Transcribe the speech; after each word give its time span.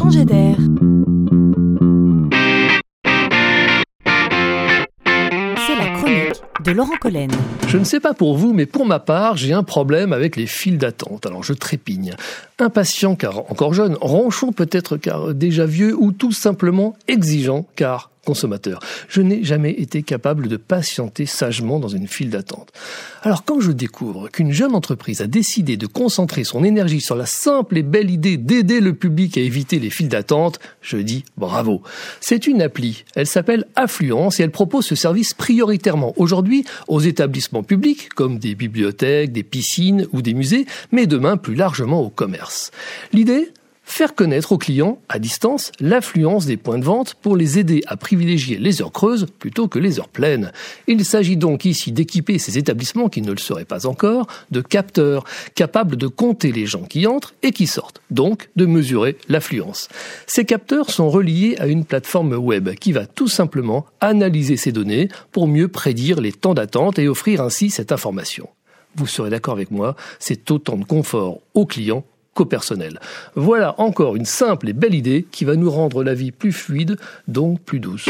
changer 0.00 0.24
d'air. 0.24 0.56
C'est 5.66 5.76
la 5.76 5.88
chronique 5.94 6.19
de 6.64 6.72
Laurent 6.72 6.96
Collen. 7.00 7.30
Je 7.68 7.78
ne 7.78 7.84
sais 7.84 8.00
pas 8.00 8.14
pour 8.14 8.36
vous, 8.36 8.52
mais 8.52 8.66
pour 8.66 8.86
ma 8.86 8.98
part, 8.98 9.36
j'ai 9.36 9.52
un 9.52 9.62
problème 9.62 10.12
avec 10.12 10.36
les 10.36 10.46
files 10.46 10.78
d'attente. 10.78 11.26
Alors 11.26 11.42
je 11.42 11.52
trépigne. 11.52 12.14
Impatient 12.58 13.16
car 13.16 13.50
encore 13.50 13.74
jeune, 13.74 13.96
ronchon 14.00 14.52
peut-être 14.52 14.96
car 14.96 15.34
déjà 15.34 15.66
vieux 15.66 15.94
ou 15.96 16.12
tout 16.12 16.32
simplement 16.32 16.96
exigeant 17.08 17.66
car 17.76 18.10
consommateur. 18.24 18.80
Je 19.08 19.22
n'ai 19.22 19.42
jamais 19.42 19.72
été 19.72 20.02
capable 20.02 20.48
de 20.48 20.56
patienter 20.56 21.26
sagement 21.26 21.78
dans 21.78 21.88
une 21.88 22.06
file 22.06 22.30
d'attente. 22.30 22.70
Alors 23.22 23.44
quand 23.44 23.60
je 23.60 23.72
découvre 23.72 24.28
qu'une 24.28 24.52
jeune 24.52 24.74
entreprise 24.74 25.20
a 25.20 25.26
décidé 25.26 25.76
de 25.76 25.86
concentrer 25.86 26.44
son 26.44 26.62
énergie 26.62 27.00
sur 27.00 27.16
la 27.16 27.26
simple 27.26 27.78
et 27.78 27.82
belle 27.82 28.10
idée 28.10 28.36
d'aider 28.36 28.80
le 28.80 28.94
public 28.94 29.36
à 29.36 29.40
éviter 29.40 29.78
les 29.78 29.90
files 29.90 30.08
d'attente, 30.08 30.60
je 30.80 30.98
dis 30.98 31.24
bravo. 31.36 31.82
C'est 32.20 32.46
une 32.46 32.62
appli. 32.62 33.04
Elle 33.14 33.26
s'appelle 33.26 33.66
Affluence 33.74 34.38
et 34.38 34.42
elle 34.42 34.50
propose 34.50 34.86
ce 34.86 34.94
service 34.94 35.34
prioritairement 35.34 36.14
aujourd'hui 36.30 36.64
aux 36.86 37.00
établissements 37.00 37.64
publics 37.64 38.08
comme 38.10 38.38
des 38.38 38.54
bibliothèques, 38.54 39.32
des 39.32 39.42
piscines 39.42 40.06
ou 40.12 40.22
des 40.22 40.32
musées, 40.32 40.64
mais 40.92 41.08
demain 41.08 41.36
plus 41.36 41.56
largement 41.56 42.00
au 42.02 42.08
commerce. 42.08 42.70
L'idée 43.12 43.52
faire 43.90 44.14
connaître 44.14 44.52
aux 44.52 44.58
clients, 44.58 44.98
à 45.08 45.18
distance, 45.18 45.72
l'affluence 45.80 46.46
des 46.46 46.56
points 46.56 46.78
de 46.78 46.84
vente 46.84 47.14
pour 47.14 47.36
les 47.36 47.58
aider 47.58 47.82
à 47.86 47.96
privilégier 47.96 48.56
les 48.56 48.80
heures 48.80 48.92
creuses 48.92 49.26
plutôt 49.38 49.68
que 49.68 49.78
les 49.78 49.98
heures 49.98 50.08
pleines. 50.08 50.52
Il 50.86 51.04
s'agit 51.04 51.36
donc 51.36 51.64
ici 51.64 51.92
d'équiper 51.92 52.38
ces 52.38 52.56
établissements 52.56 53.08
qui 53.08 53.20
ne 53.20 53.32
le 53.32 53.38
seraient 53.38 53.64
pas 53.64 53.86
encore 53.86 54.26
de 54.50 54.60
capteurs 54.60 55.24
capables 55.54 55.96
de 55.96 56.06
compter 56.06 56.52
les 56.52 56.66
gens 56.66 56.84
qui 56.84 57.06
entrent 57.06 57.34
et 57.42 57.50
qui 57.50 57.66
sortent, 57.66 58.00
donc 58.10 58.48
de 58.56 58.64
mesurer 58.64 59.18
l'affluence. 59.28 59.88
Ces 60.26 60.44
capteurs 60.44 60.90
sont 60.90 61.10
reliés 61.10 61.56
à 61.58 61.66
une 61.66 61.84
plateforme 61.84 62.34
web 62.34 62.70
qui 62.76 62.92
va 62.92 63.06
tout 63.06 63.28
simplement 63.28 63.86
analyser 64.00 64.56
ces 64.56 64.72
données 64.72 65.08
pour 65.32 65.48
mieux 65.48 65.68
prédire 65.68 66.20
les 66.20 66.32
temps 66.32 66.54
d'attente 66.54 66.98
et 66.98 67.08
offrir 67.08 67.40
ainsi 67.42 67.70
cette 67.70 67.92
information. 67.92 68.48
Vous 68.96 69.06
serez 69.06 69.30
d'accord 69.30 69.54
avec 69.54 69.70
moi, 69.70 69.94
c'est 70.18 70.50
autant 70.50 70.76
de 70.76 70.84
confort 70.84 71.40
aux 71.54 71.66
clients 71.66 72.04
personnel. 72.44 73.00
Voilà 73.34 73.74
encore 73.78 74.16
une 74.16 74.24
simple 74.24 74.68
et 74.68 74.72
belle 74.72 74.94
idée 74.94 75.26
qui 75.30 75.44
va 75.44 75.56
nous 75.56 75.70
rendre 75.70 76.02
la 76.02 76.14
vie 76.14 76.32
plus 76.32 76.52
fluide, 76.52 76.96
donc 77.28 77.60
plus 77.60 77.80
douce. 77.80 78.08